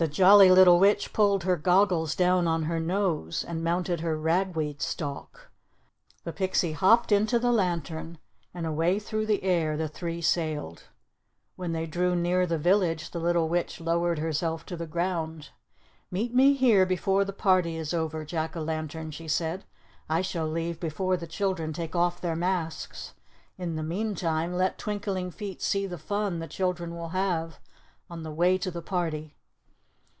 The 0.00 0.06
Jolly 0.06 0.48
Little 0.48 0.78
Witch 0.78 1.12
pulled 1.12 1.42
her 1.42 1.56
goggles 1.56 2.14
down 2.14 2.46
on 2.46 2.62
her 2.66 2.78
nose, 2.78 3.42
and 3.42 3.64
mounted 3.64 3.98
her 3.98 4.16
ragweed 4.16 4.80
stalk. 4.80 5.50
The 6.22 6.32
pixie 6.32 6.70
hopped 6.70 7.10
into 7.10 7.36
the 7.40 7.50
lantern, 7.50 8.18
and 8.54 8.64
away 8.64 9.00
through 9.00 9.26
the 9.26 9.42
air 9.42 9.76
the 9.76 9.88
three 9.88 10.20
sailed. 10.20 10.84
When 11.56 11.72
they 11.72 11.84
drew 11.84 12.14
near 12.14 12.46
the 12.46 12.58
village, 12.58 13.10
the 13.10 13.18
little 13.18 13.48
Witch 13.48 13.80
lowered 13.80 14.20
herself 14.20 14.64
to 14.66 14.76
the 14.76 14.86
ground. 14.86 15.50
"Meet 16.12 16.32
me 16.32 16.54
here 16.54 16.86
before 16.86 17.24
the 17.24 17.32
party 17.32 17.74
is 17.74 17.92
over, 17.92 18.24
Jack 18.24 18.56
o' 18.56 18.62
Lantern," 18.62 19.10
she 19.10 19.26
said. 19.26 19.64
"I 20.08 20.22
shall 20.22 20.46
leave 20.46 20.78
before 20.78 21.16
the 21.16 21.26
children 21.26 21.72
take 21.72 21.96
off 21.96 22.20
their 22.20 22.36
masks. 22.36 23.14
In 23.56 23.74
the 23.74 23.82
meantime, 23.82 24.52
let 24.54 24.78
Twinkling 24.78 25.32
Feet 25.32 25.60
see 25.60 25.88
the 25.88 25.98
fun 25.98 26.38
the 26.38 26.46
children 26.46 26.94
will 26.94 27.08
have 27.08 27.58
on 28.08 28.22
the 28.22 28.30
way 28.30 28.56
to 28.58 28.70
the 28.70 28.80
party." 28.80 29.34